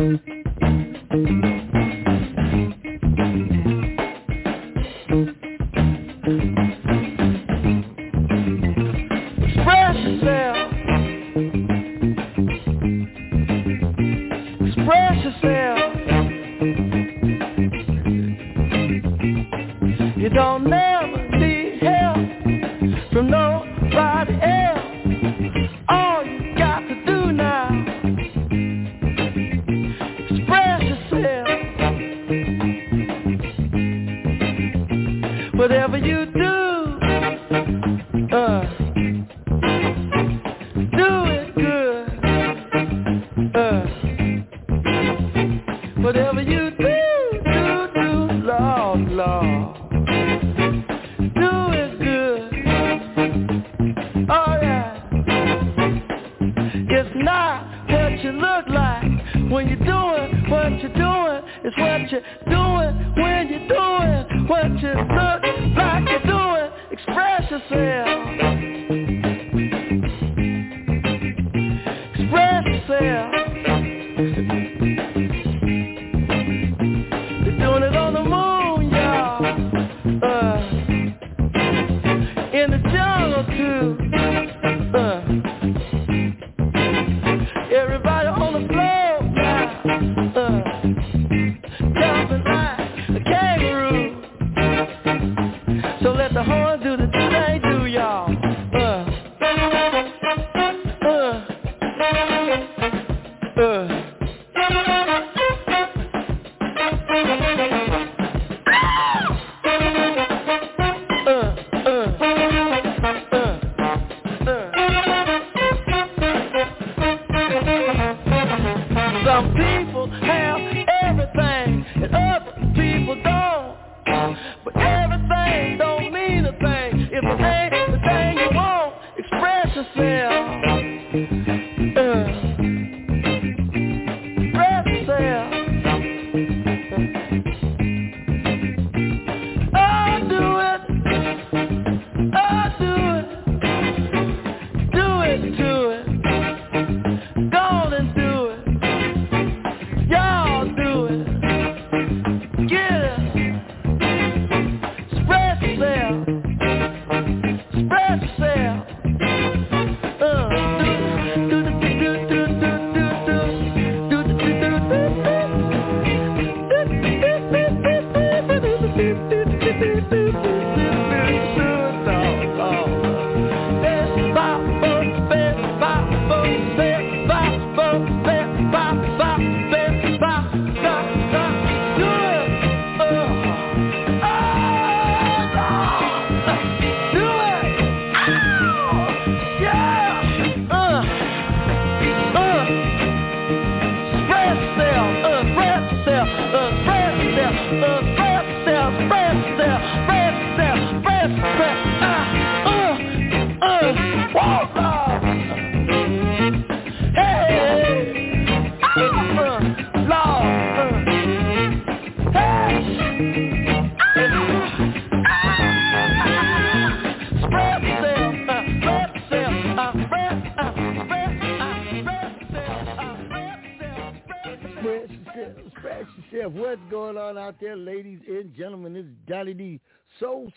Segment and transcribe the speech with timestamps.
[0.00, 0.39] Thank you.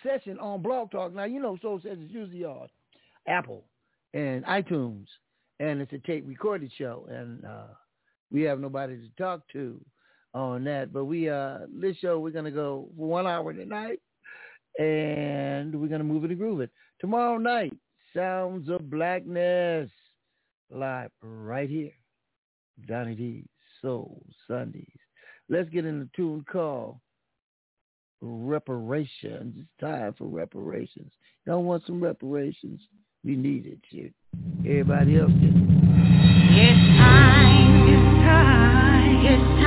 [0.04, 1.14] Session on Blog Talk.
[1.14, 2.68] Now, you know Soul Session is usually on
[3.28, 3.64] Apple
[4.14, 5.06] and iTunes,
[5.60, 7.68] and it's a tape recorded show, and uh,
[8.32, 9.80] we have nobody to talk to
[10.34, 10.92] on that.
[10.92, 14.00] But we, uh, this show, we're going to go for one hour tonight,
[14.80, 16.72] and we're going to move it and groove it.
[17.00, 17.74] Tomorrow night,
[18.16, 19.90] Sounds of Blackness,
[20.70, 21.92] live right here.
[22.88, 23.46] Donny D,
[23.82, 24.88] Soul Sundays.
[25.50, 27.02] Let's get in the tune call
[28.24, 29.56] reparations.
[29.58, 31.12] It's time for reparations.
[31.46, 32.82] Y'all want some reparations?
[33.24, 34.14] We need it, shit.
[34.60, 35.54] Everybody else did.
[35.54, 37.90] It's time.
[37.90, 39.26] It's time.
[39.26, 39.63] It's time.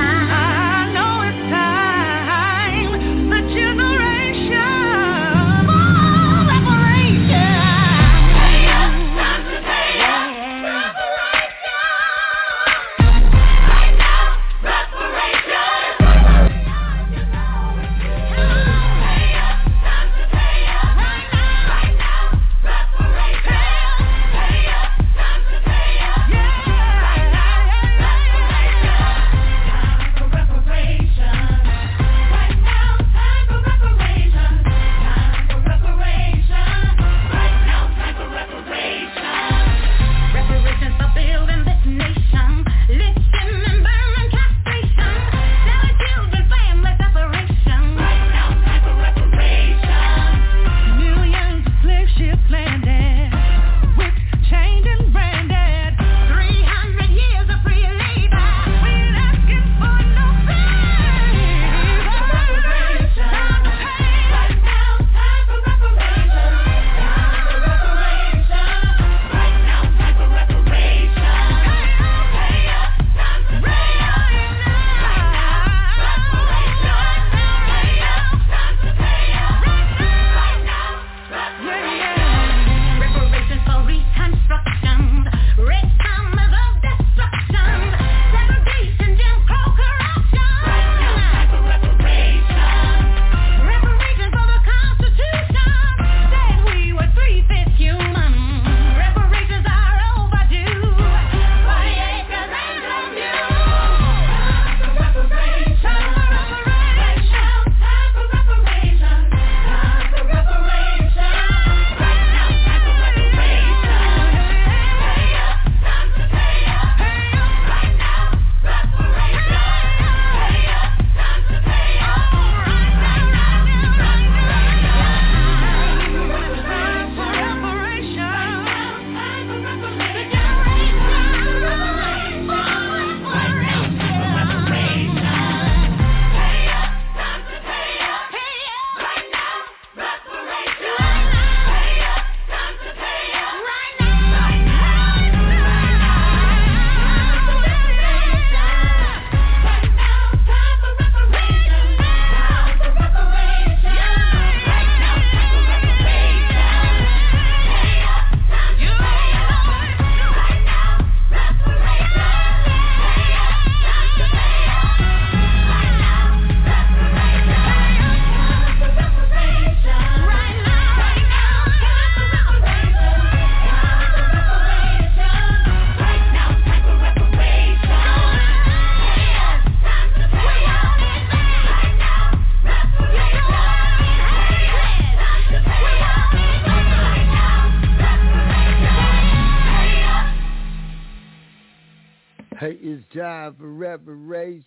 [193.13, 194.63] Time for reparations.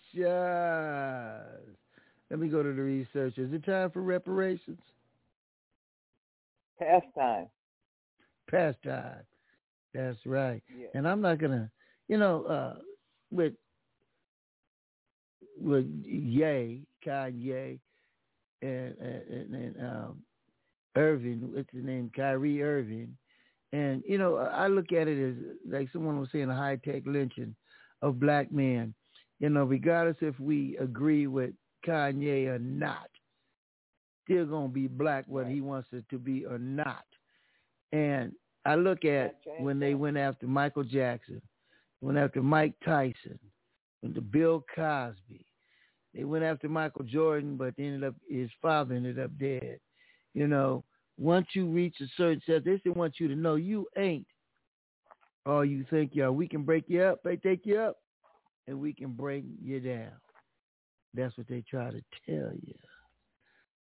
[2.29, 3.37] Let me go to the research.
[3.37, 4.79] Is it time for reparations?
[6.79, 7.47] Pastime.
[8.49, 9.23] Pastime.
[9.93, 10.63] That's right.
[10.77, 10.87] Yeah.
[10.95, 11.69] And I'm not gonna,
[12.07, 12.75] you know, uh,
[13.31, 13.53] with
[15.59, 17.79] with Ye, Kanye,
[18.61, 20.21] and and, and um,
[20.95, 23.15] Irving, what's his name, Kyrie Irving,
[23.73, 25.35] and you know, I look at it as
[25.69, 27.55] like someone was saying, a high tech lynching
[28.01, 28.93] of black men.
[29.39, 31.51] You know, regardless if we agree with
[31.85, 33.09] Kanye or not,
[34.23, 37.05] still gonna be black whether he wants it to be or not.
[37.91, 38.33] And
[38.65, 41.41] I look at when they went after Michael Jackson,
[42.01, 43.39] went after Mike Tyson,
[44.01, 45.45] went to Bill Cosby.
[46.13, 49.79] They went after Michael Jordan, but ended up his father ended up dead.
[50.33, 50.83] You know,
[51.17, 54.27] once you reach a certain set, they still want you to know you ain't
[55.45, 56.31] all you think are.
[56.31, 57.97] We can break you up, they take you up,
[58.67, 60.11] and we can break you down.
[61.13, 62.73] That's what they try to tell you.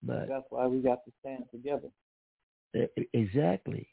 [0.02, 1.88] But that's why we got to stand together.
[3.14, 3.88] Exactly.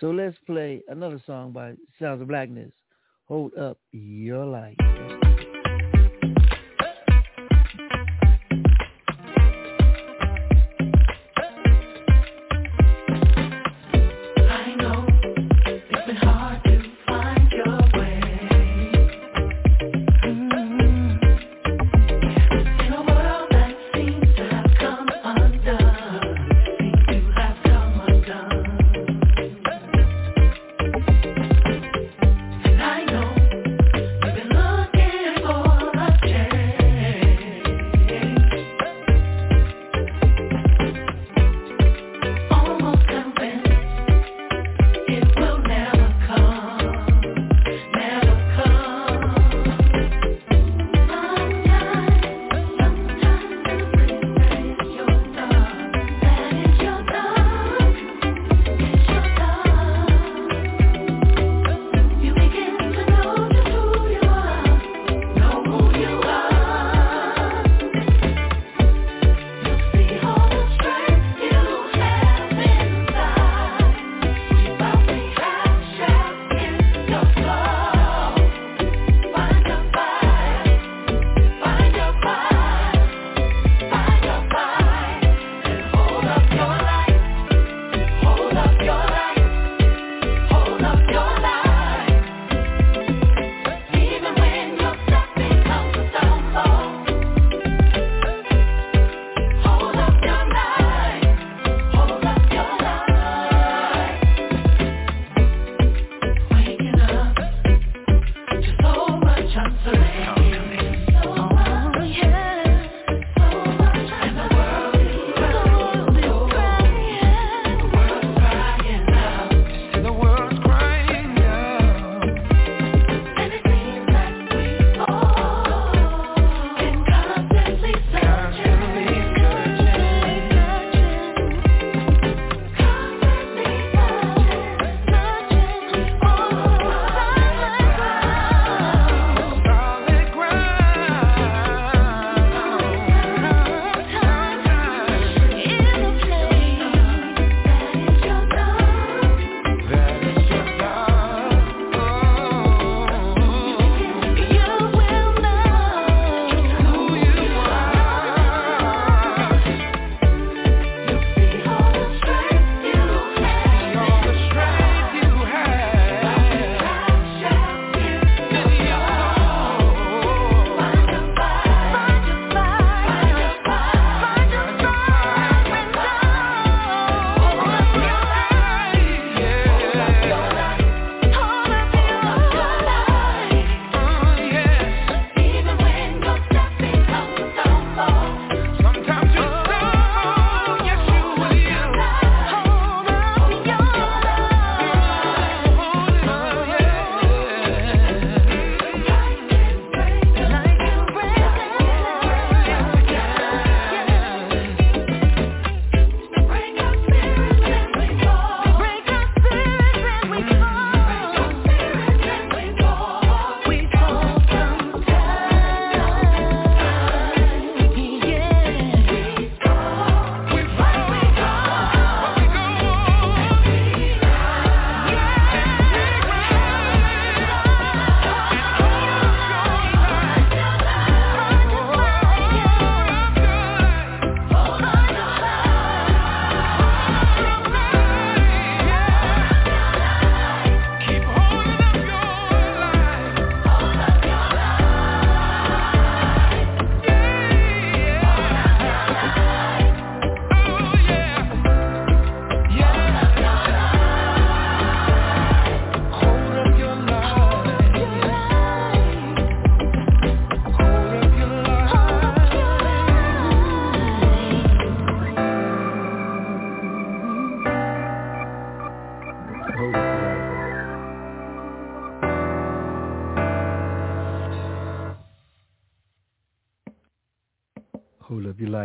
[0.00, 2.72] So let's play another song by Sounds of Blackness.
[3.26, 4.76] Hold up your light.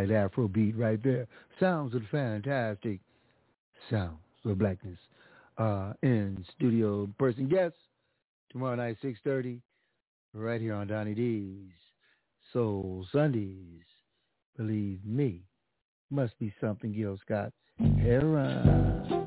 [0.04, 1.26] Up Afro beat right there.
[1.58, 3.00] Sounds of the fantastic
[3.90, 4.98] sounds of blackness.
[5.56, 7.74] Uh, in studio person guest
[8.50, 9.60] tomorrow night, 6.30,
[10.34, 11.72] right here on Donny D's
[12.52, 13.82] Soul Sundays.
[14.56, 15.42] Believe me,
[16.10, 17.52] must be something Gil Scott.
[17.78, 19.17] Heron.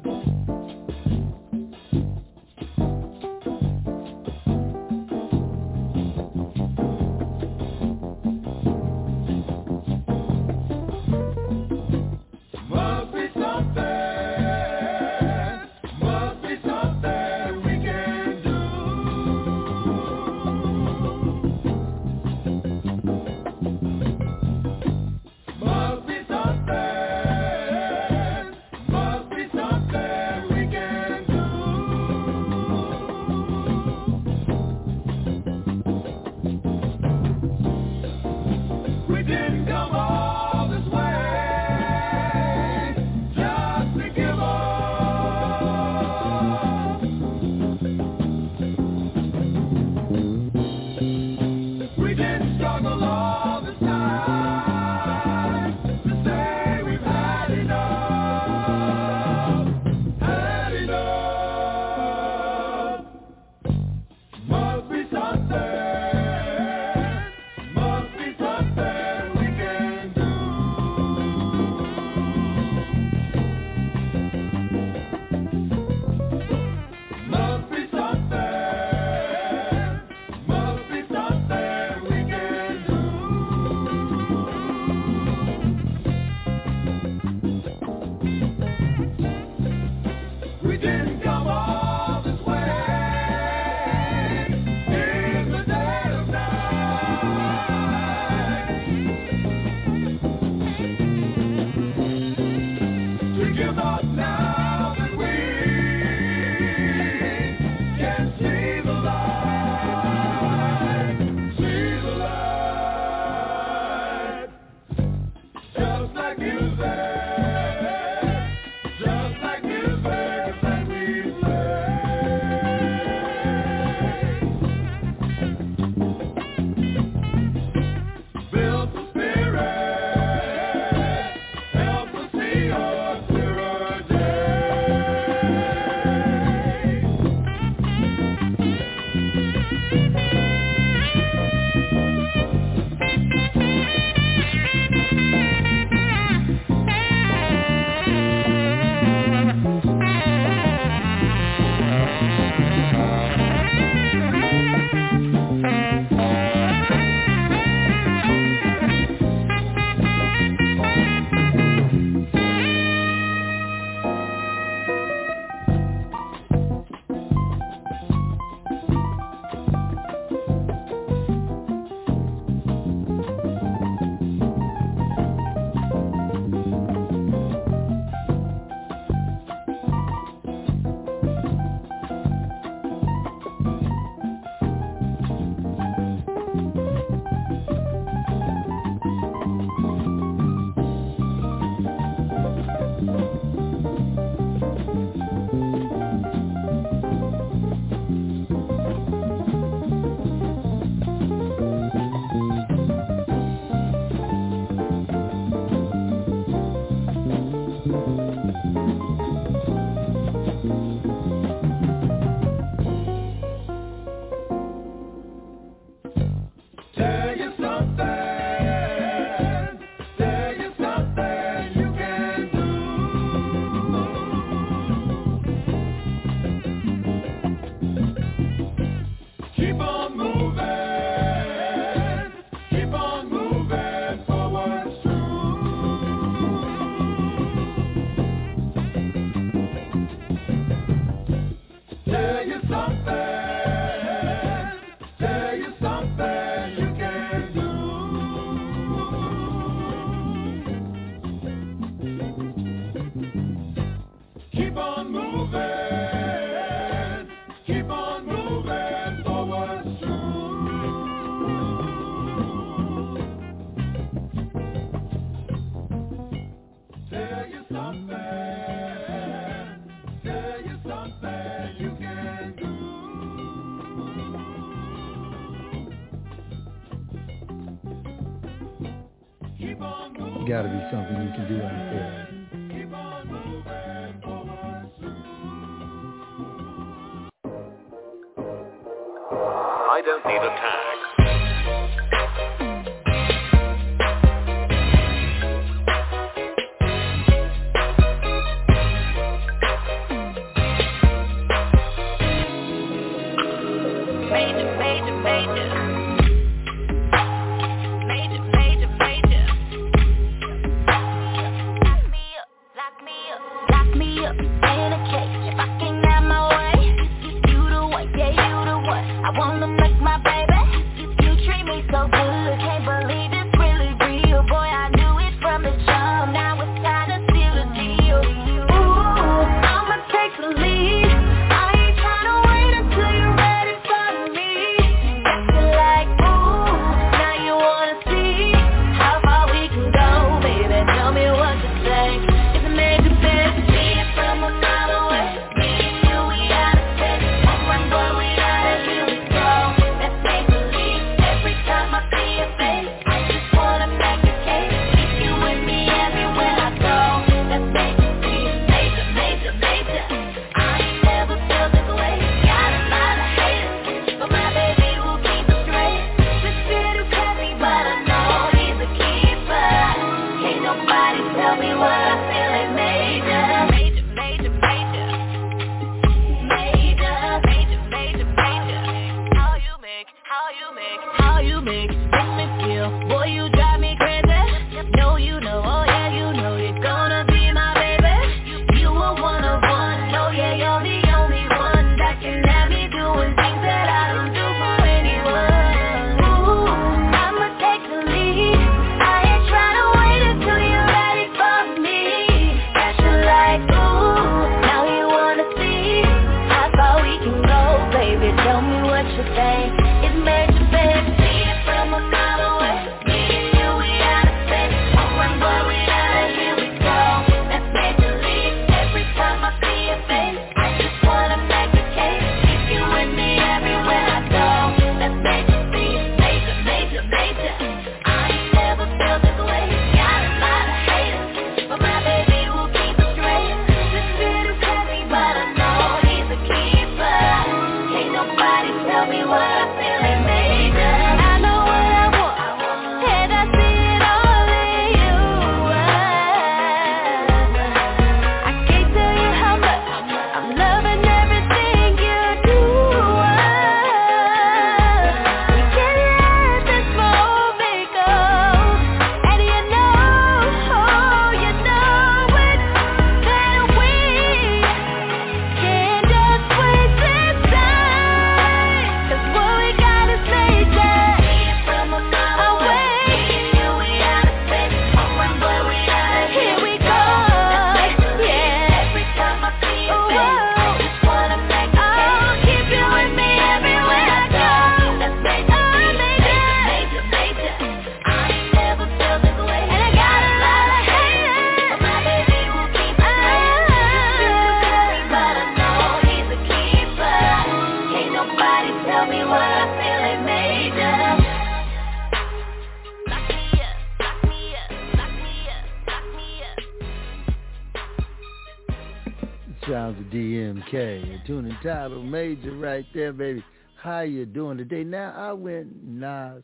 [513.79, 514.83] How you doing today?
[514.83, 516.41] Now I went Nas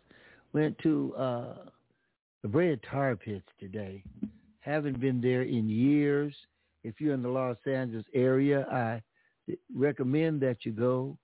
[0.54, 1.56] went to uh
[2.44, 4.04] the Brea Tar Pits today.
[4.60, 6.36] Haven't been there in years.
[6.84, 9.02] If you're in the Los Angeles area, I
[9.76, 11.18] recommend that you go.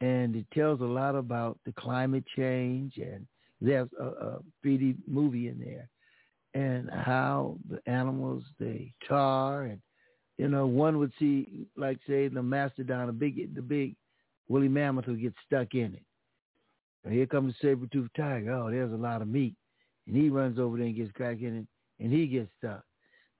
[0.00, 3.28] And it tells a lot about the climate change, and
[3.60, 5.88] there's a, a 3D movie in there,
[6.54, 9.80] and how the animals they tar, and
[10.40, 13.94] you know one would see like say the mastodon, a big the big
[14.48, 16.02] woolly mammoth will get stuck in it.
[17.10, 18.50] Here comes the saber-toothed tiger.
[18.52, 19.54] Oh, there's a lot of meat.
[20.06, 21.66] And he runs over there and gets cracked in it,
[22.02, 22.82] and he gets stuck.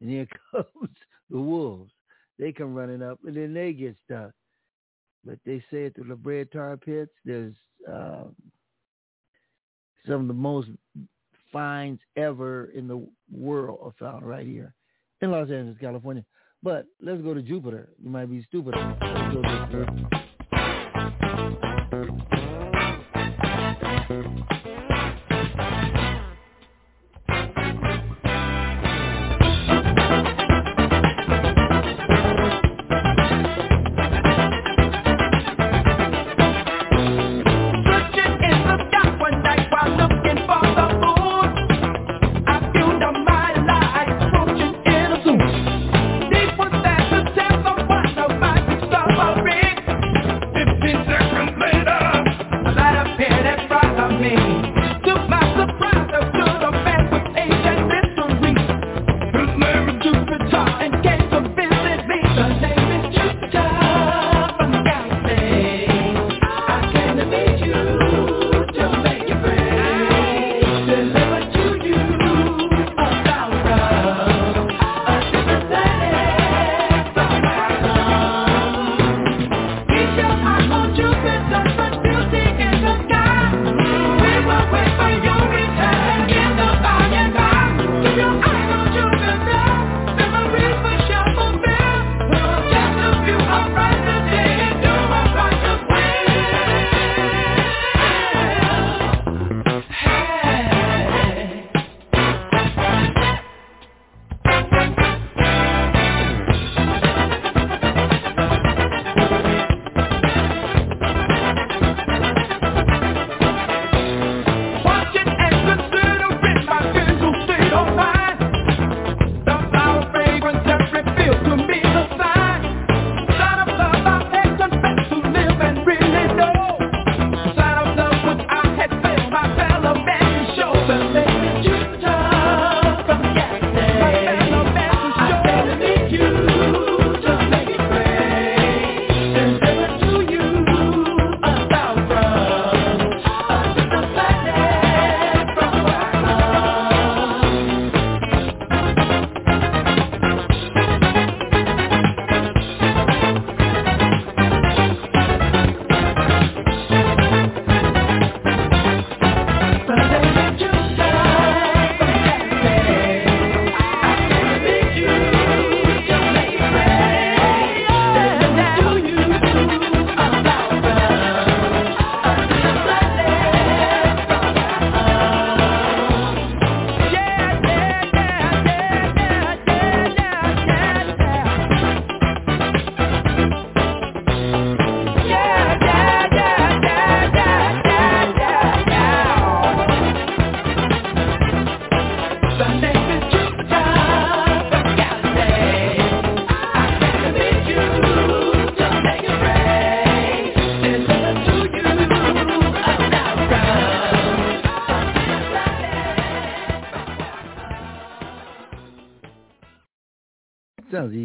[0.01, 0.91] And here comes
[1.31, 1.91] the wolves.
[2.39, 4.33] They come running up, and then they get stuck.
[5.25, 7.55] But they say at the La Brea Tar Pits, there's
[7.89, 8.35] um,
[10.07, 10.69] some of the most
[11.51, 14.75] finds ever in the world are found right here
[15.23, 16.25] in Los Angeles, California.
[16.63, 17.89] But let's go to Jupiter.
[18.03, 18.75] You might be stupid.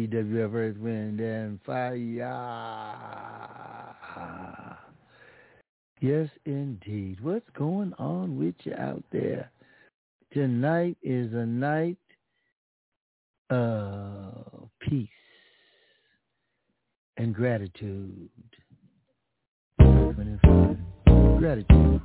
[0.06, 1.96] EWF Earth, Wind, and Fire.
[6.00, 7.18] Yes, indeed.
[7.20, 9.50] What's going on with you out there?
[10.32, 11.96] Tonight is a night
[13.50, 15.08] of peace
[17.16, 18.28] and gratitude.
[21.38, 22.02] Gratitude.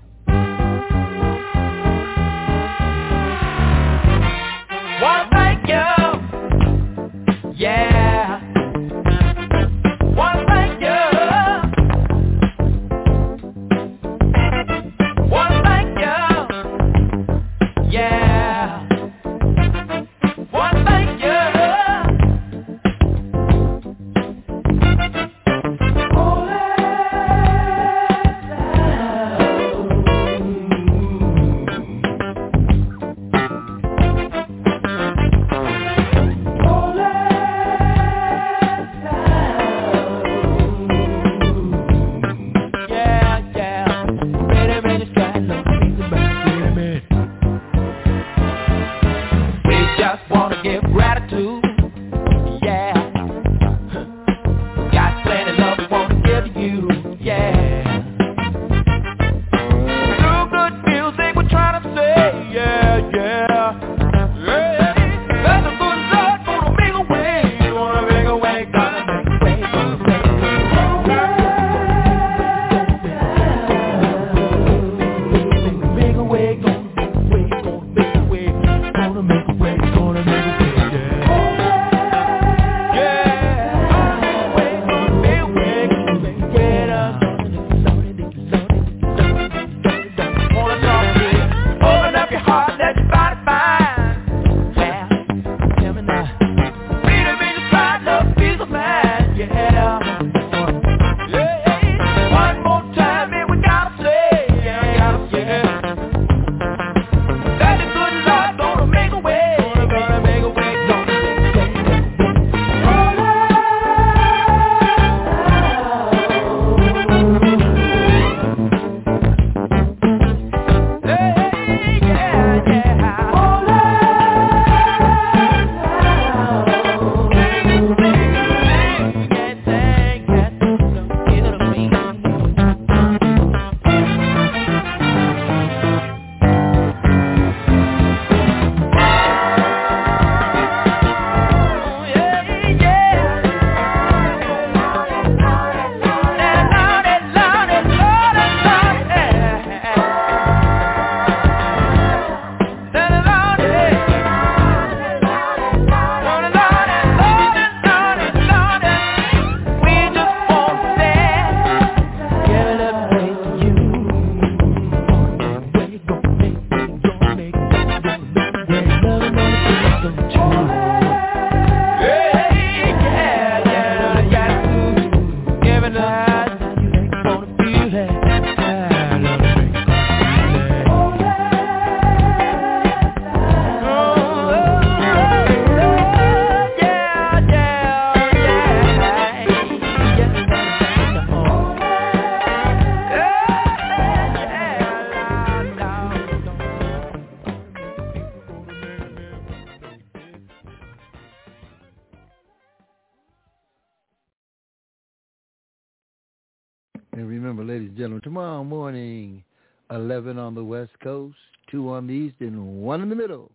[209.92, 211.36] 11 on the West Coast,
[211.70, 213.52] 2 on the East, and 1 in the middle.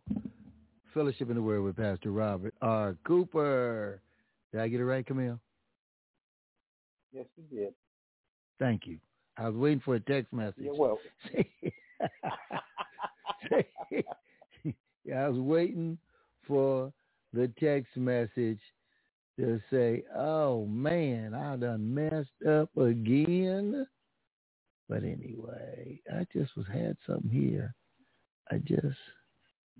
[0.92, 2.96] Fellowship in the Word with Pastor Robert R.
[3.04, 4.00] Cooper.
[4.52, 5.40] Did I get it right, Camille?
[7.12, 7.74] Yes, you did.
[8.58, 8.98] Thank you.
[9.38, 10.54] I was waiting for a text message.
[10.58, 11.06] You're welcome.
[15.04, 15.98] yeah, I was waiting
[16.46, 16.92] for
[17.32, 18.60] the text message
[19.38, 23.86] to say, "Oh man, I done messed up again."
[24.88, 27.74] But anyway, I just was had something here.
[28.50, 28.98] I just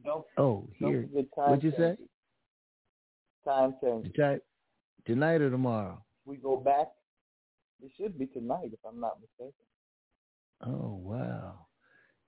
[0.04, 1.02] Don't, oh here.
[1.36, 1.96] time What'd you say?
[3.44, 4.12] Time change.
[5.06, 6.04] Tonight or tomorrow?
[6.24, 6.88] We go back.
[7.82, 9.52] It should be tonight, if I'm not mistaken.
[10.64, 11.66] Oh wow.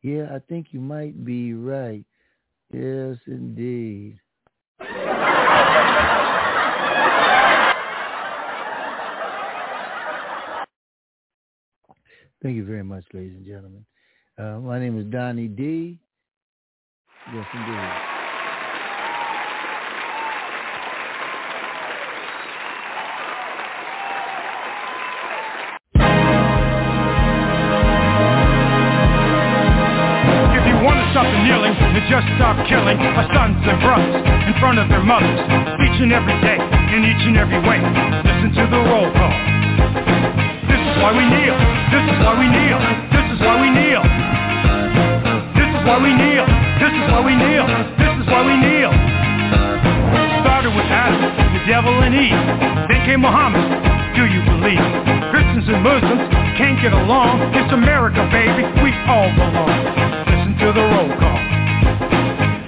[0.03, 2.05] Yeah, I think you might be right.
[2.73, 4.21] Yes, indeed.
[12.43, 13.85] Thank you very much, ladies and gentlemen.
[14.39, 15.99] Uh, my name is Donny D.
[17.27, 18.01] Yes, indeed.
[31.15, 35.41] something kneeling and just stop killing our sons and brothers in front of their mothers
[35.81, 36.61] each and every day
[36.95, 37.81] in each and every way
[38.29, 40.18] listen to the roll call
[40.99, 41.55] why we kneel.
[41.95, 42.79] This is why we kneel.
[43.15, 44.03] This is why we kneel.
[45.55, 46.47] This is why we kneel.
[46.83, 47.67] This is why we kneel.
[48.03, 48.91] This is why we kneel.
[50.43, 51.23] Started with Adam,
[51.55, 52.43] the devil and Eve.
[52.91, 53.63] Then came Muhammad.
[54.19, 54.83] Do you believe?
[55.31, 56.27] Christians and Muslims
[56.59, 57.47] can't get along.
[57.55, 58.67] It's America, baby.
[58.83, 59.71] We all belong.
[60.27, 61.39] Listen to the roll call.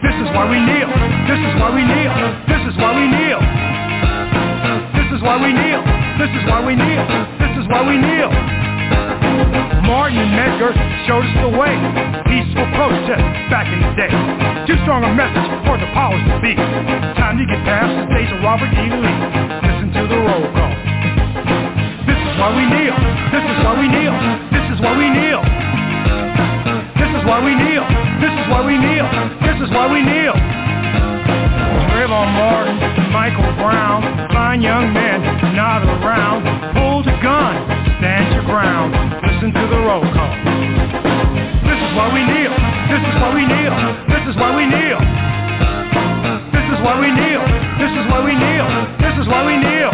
[0.07, 0.87] This is why we kneel.
[1.27, 2.15] This is why we kneel.
[2.47, 3.43] This is why we kneel.
[4.95, 5.83] This is why we kneel.
[6.23, 7.50] This is why we kneel.
[7.71, 8.35] This is why we kneel.
[9.87, 10.75] Martin and Medgar
[11.07, 11.71] showed us the way.
[12.27, 14.11] Peaceful protest back in the day.
[14.67, 16.59] Too strong a message for the powers that be.
[17.15, 18.91] Time to get past the days of Robert E.
[18.91, 19.19] Lee.
[19.63, 20.75] Listen to the roll call.
[22.11, 22.99] This is why we kneel.
[23.31, 24.19] This is why we kneel.
[24.51, 25.43] This is why we kneel.
[26.99, 27.87] This is why we kneel.
[28.19, 29.07] This is why we kneel.
[29.47, 30.35] This is why we kneel.
[31.95, 32.83] Trayvon Martin,
[33.15, 34.03] Michael Brown,
[34.35, 35.23] fine young men,
[35.55, 36.43] not around.
[36.75, 37.53] Pull the gun,
[38.01, 38.97] stand your ground.
[39.21, 40.33] Listen to the roll call.
[41.69, 42.53] This is why we kneel.
[42.89, 43.77] This is why we kneel.
[44.09, 45.01] This is why we kneel.
[46.49, 47.45] This is why we kneel.
[47.77, 48.69] This is why we kneel.
[49.05, 49.93] This is why we kneel.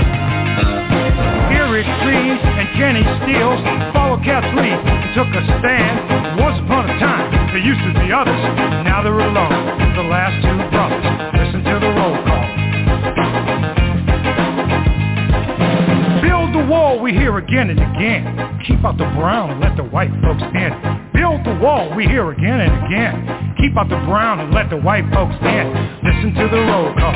[1.50, 3.60] Eric Reid and Kenny Stills
[3.90, 6.38] followed Kap's lead and took a stand.
[6.38, 8.38] Once upon a time, there used to be others.
[8.86, 9.66] Now they're alone.
[9.98, 11.04] The last two brothers.
[11.34, 12.35] Listen to the roll call.
[16.56, 18.24] The wall we hear again and again.
[18.66, 20.72] Keep out the brown and let the white folks in.
[21.12, 23.54] Build the wall we hear again and again.
[23.60, 25.64] Keep out the brown and let the white folks in.
[26.00, 27.12] Listen to the roll call.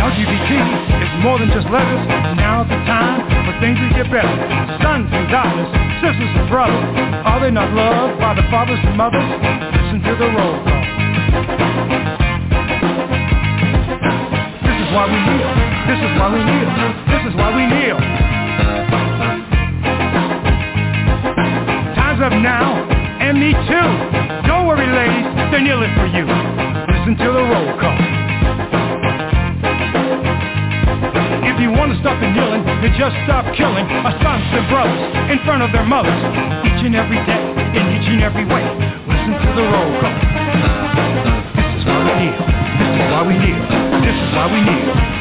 [0.00, 0.52] LGBT
[1.04, 2.08] is more than just letters.
[2.40, 4.32] Now's the time for things to get better.
[4.80, 5.68] Sons and daughters,
[6.00, 6.88] sisters and brothers,
[7.28, 9.28] are they not loved by the fathers and mothers?
[9.76, 11.69] Listen to the roll call.
[14.90, 15.50] Is why we kneel.
[15.86, 16.70] This is why we kneel.
[17.06, 17.98] This is why we kneel.
[21.94, 22.74] Time's up now,
[23.22, 23.88] and me too.
[24.50, 26.26] Don't worry, ladies, they're kneeling for you.
[26.26, 27.98] Listen to the roll call.
[31.46, 35.30] If you want to stop the kneeling, then just stop killing our sons and brothers
[35.30, 36.18] in front of their mothers
[36.66, 37.44] each and every day,
[37.78, 38.89] in each and every way.
[44.40, 45.19] why we need.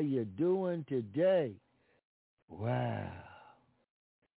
[0.00, 1.52] You doing today?
[2.48, 3.10] Wow.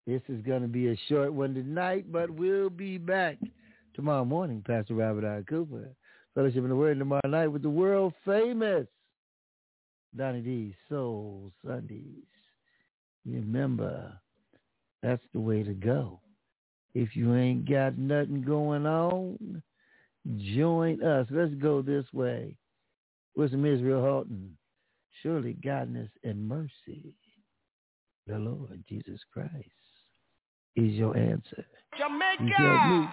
[0.08, 3.38] This is going to be a short one tonight, but we'll be back
[3.94, 5.44] tomorrow morning, Pastor Robert I.
[5.44, 5.90] Cooper.
[6.34, 8.88] Fellowship in the Word tomorrow night with the world famous
[10.16, 10.76] Donny D.
[10.88, 12.24] Soul Sundays.
[13.26, 14.14] Remember,
[15.04, 16.20] that's the way to go.
[16.96, 19.62] If you ain't got nothing going on,
[20.38, 21.28] join us.
[21.30, 22.56] Let's go this way.
[23.36, 24.58] With some Israel Houghton.
[25.22, 27.14] Surely godness and mercy,
[28.26, 29.52] the Lord Jesus Christ,
[30.76, 31.66] is your answer.
[32.00, 33.08] You.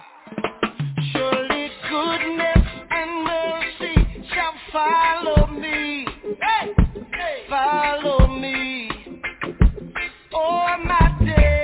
[1.11, 6.05] Surely goodness and mercy shall follow me.
[7.49, 8.89] Follow me.
[10.33, 11.56] All my days.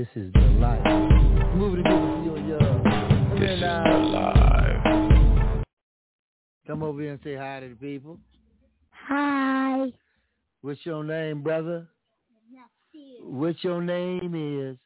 [0.00, 0.82] This is the life.
[3.38, 5.64] This is uh, the life.
[6.66, 8.18] Come over here and say hi to the people.
[8.92, 9.92] Hi.
[10.62, 11.86] What's your name, brother?
[12.50, 13.24] Nasir.
[13.24, 14.78] What's your name is?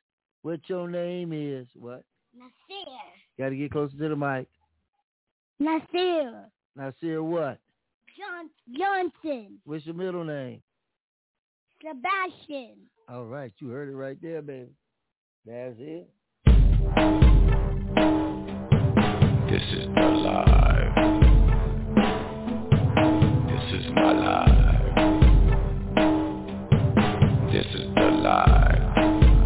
[0.43, 1.69] What's your name is?
[1.77, 2.03] What?
[2.37, 2.99] Nasir.
[3.39, 4.49] Got to get closer to the mic.
[5.61, 6.51] Nasir.
[6.75, 7.61] Nasir what?
[8.19, 9.61] John Johnson.
[9.65, 10.61] What's your middle name?
[11.81, 12.79] Sebastian.
[13.09, 14.71] All right, you heard it right there, baby.
[15.47, 16.09] That's it.
[19.51, 20.95] This is my life.
[23.51, 24.95] This is my life.
[27.53, 28.95] This is the life.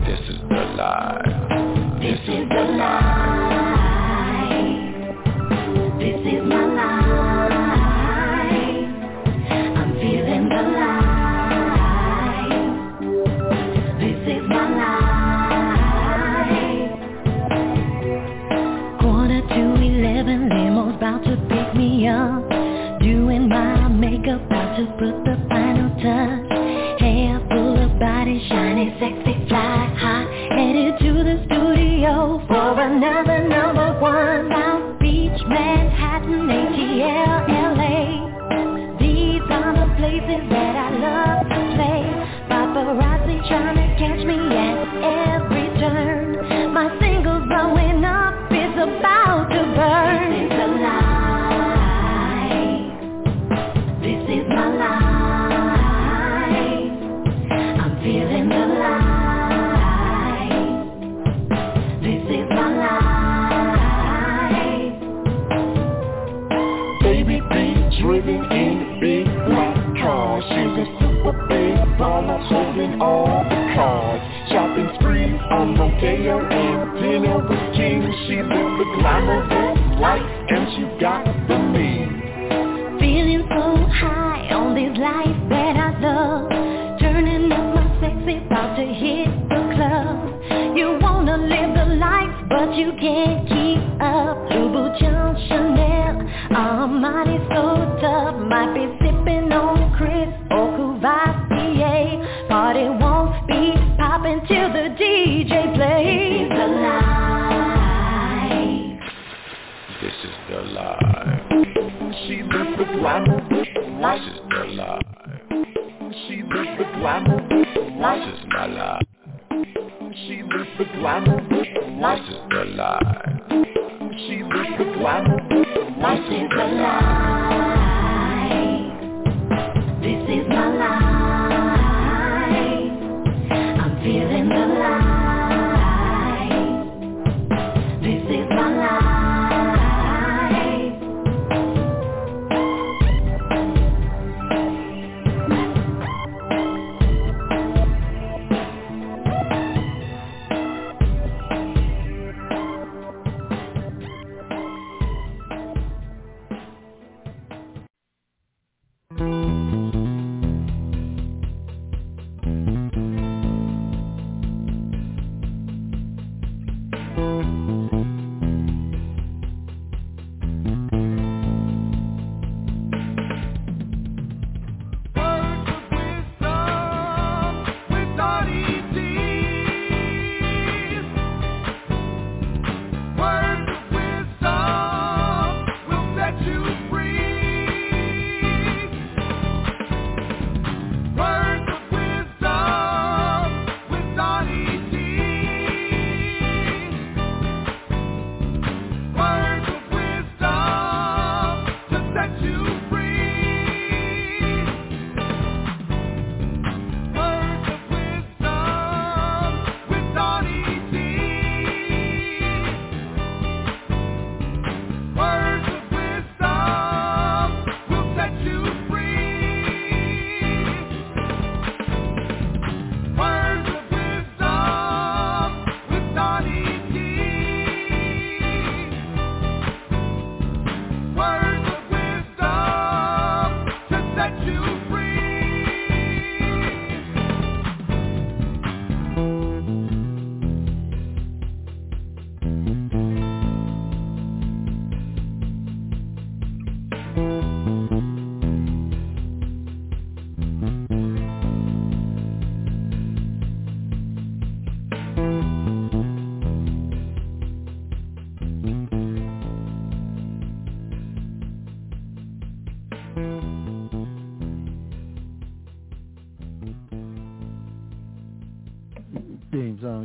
[0.07, 1.28] This is the life.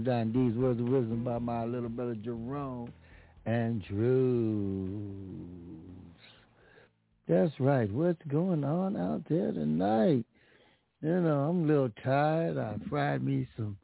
[0.03, 2.91] Don these Words of Wisdom by my little brother Jerome
[3.45, 4.99] Andrews.
[7.27, 7.89] That's right.
[7.91, 10.25] What's going on out there tonight?
[11.01, 12.57] You know, I'm a little tired.
[12.57, 13.77] I fried me some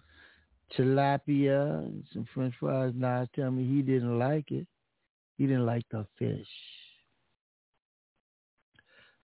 [0.77, 2.93] tilapia and some french fries.
[2.95, 4.67] Now tell me he didn't like it.
[5.37, 6.47] He didn't like the fish.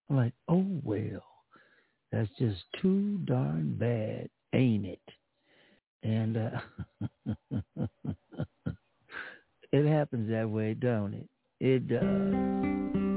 [0.09, 1.25] I'm like, oh well,
[2.11, 5.01] that's just too darn bad, ain't it?
[6.05, 6.59] And uh,
[9.71, 11.27] it happens that way, don't it?
[11.59, 13.14] It does.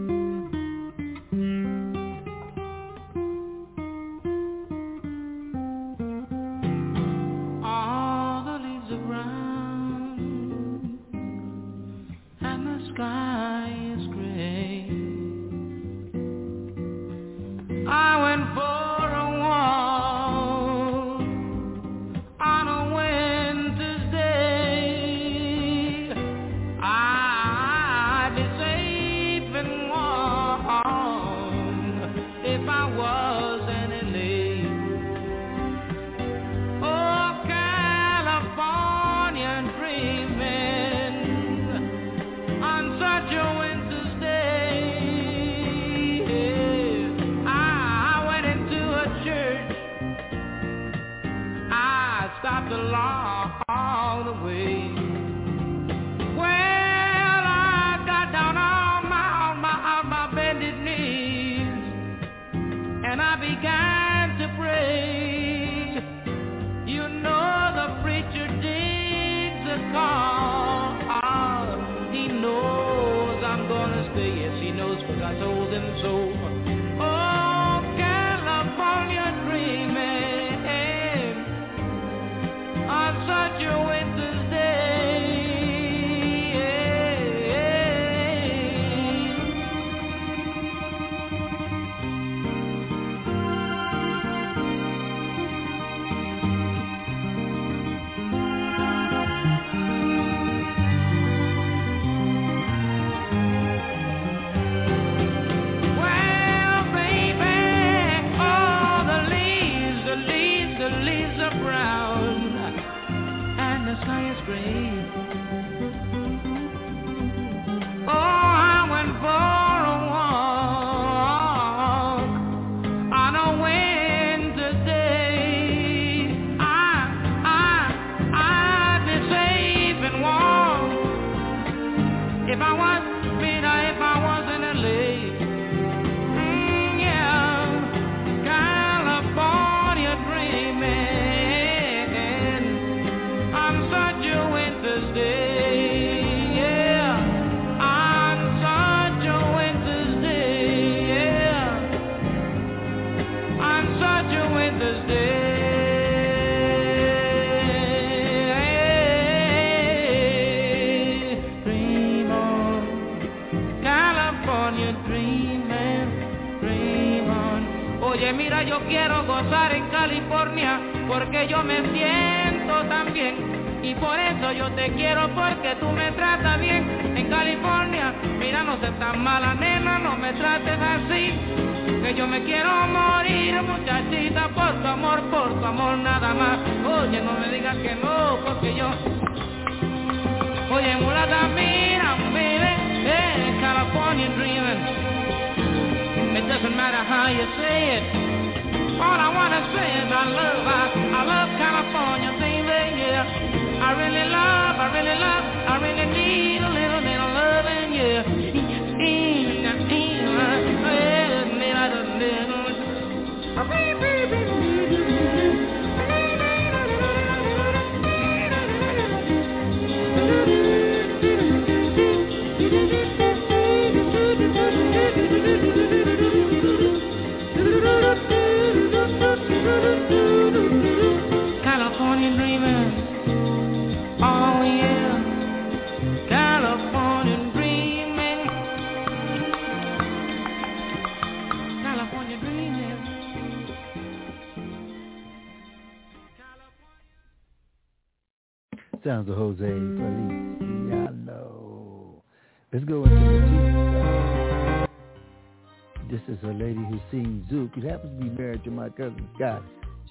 [257.89, 259.63] happens to be married to my cousin Scott.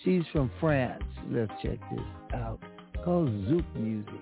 [0.03, 1.03] She's from France.
[1.29, 2.01] Let's check this
[2.33, 2.59] out.
[3.03, 4.13] Called Zouk Music.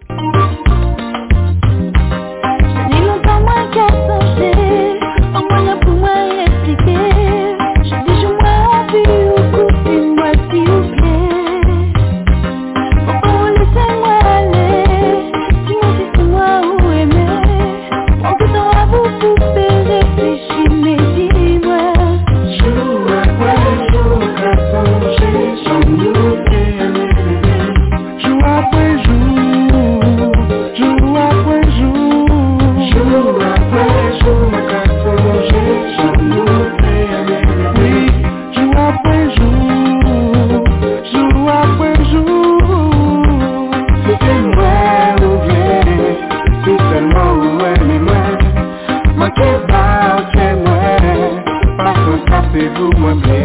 [52.56, 53.45] see through and pain.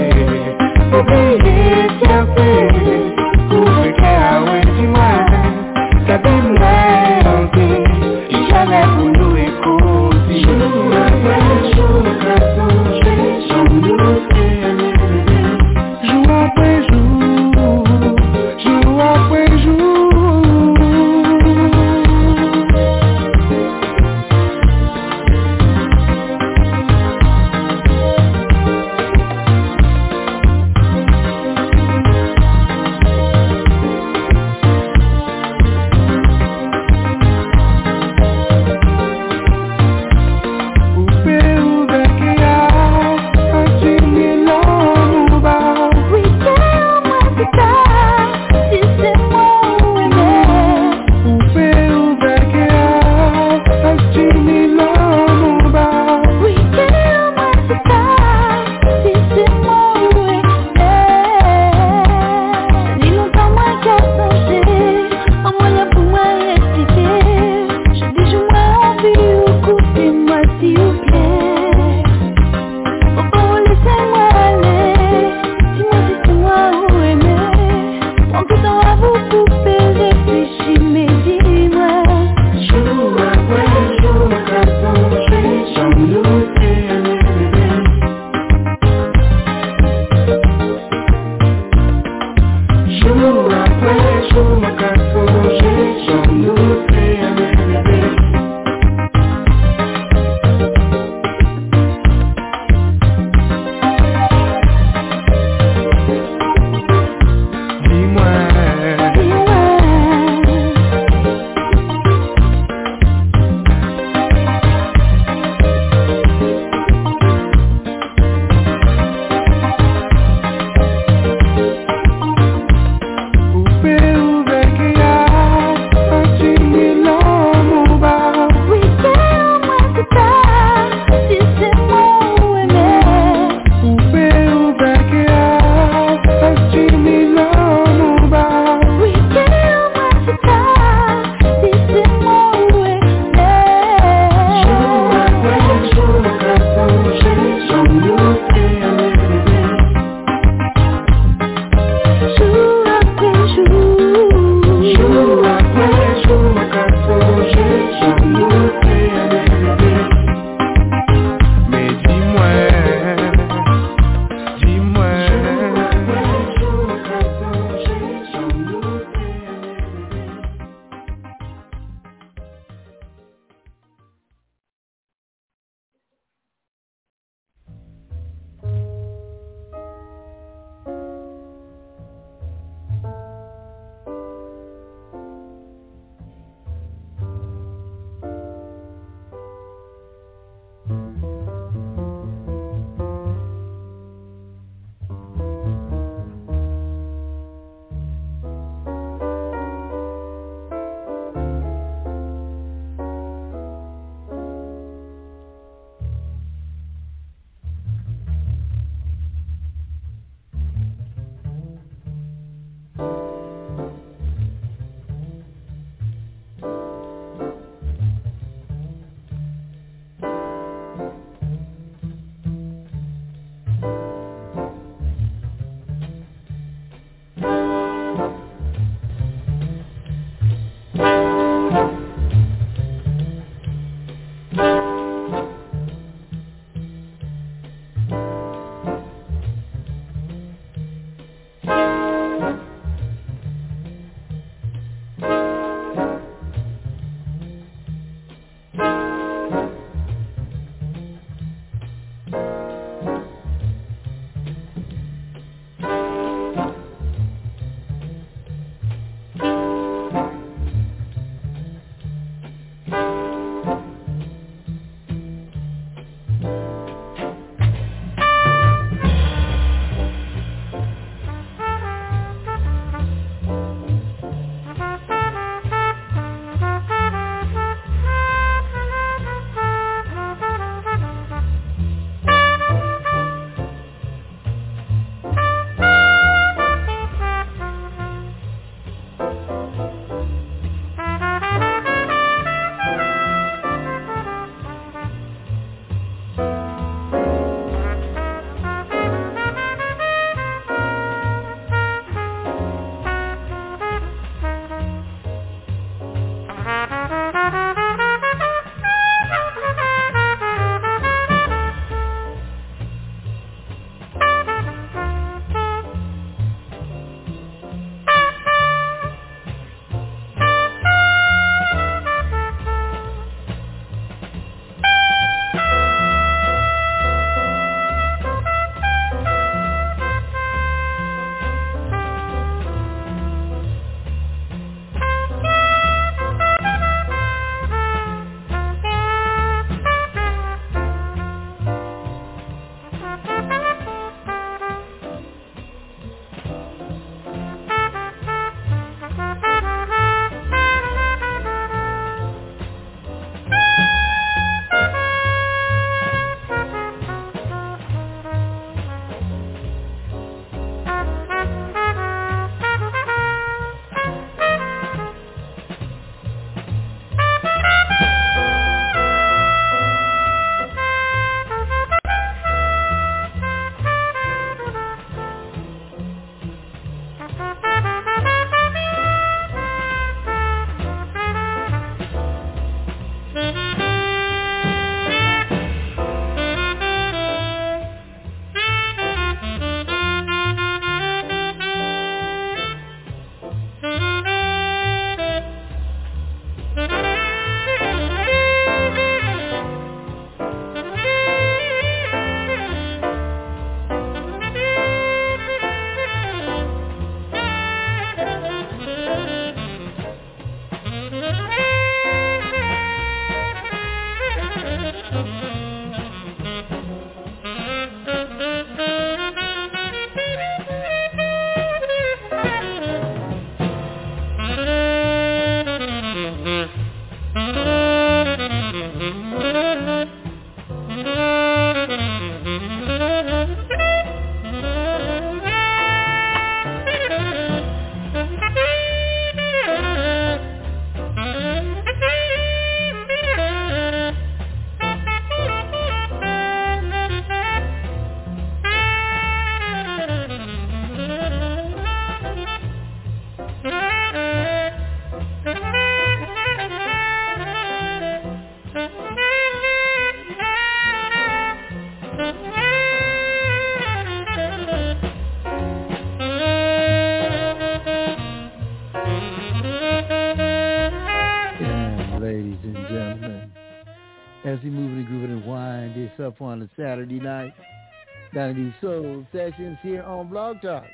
[478.48, 480.84] These soul sessions here on Blog Talk.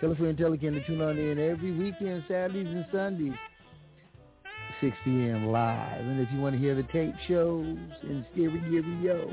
[0.00, 3.34] Tell a friend, tell a to tune on in every weekend, Saturdays and Sundays,
[4.80, 5.48] 6 p.m.
[5.48, 6.00] live.
[6.00, 9.30] And if you want to hear the tape shows in stereo,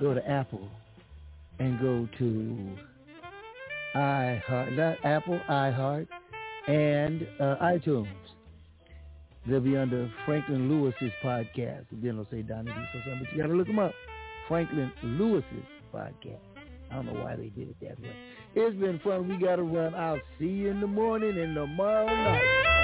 [0.00, 0.66] go to Apple
[1.58, 2.68] and go to
[3.94, 6.08] iHeart, not Apple, iHeart,
[6.66, 8.08] and uh, iTunes.
[9.46, 11.92] They'll be under Franklin Lewis's podcast.
[11.92, 13.92] Again, they'll say Donny D something, but you got to look them up.
[14.48, 15.64] Franklin Lewis's
[15.94, 16.40] podcast.
[16.90, 18.10] I don't know why they did it that way.
[18.54, 19.28] It's been fun.
[19.28, 19.94] We got to run.
[19.94, 22.83] I'll see you in the morning and tomorrow night.